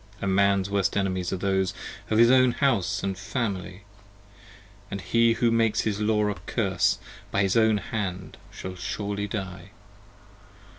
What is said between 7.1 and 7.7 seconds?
By his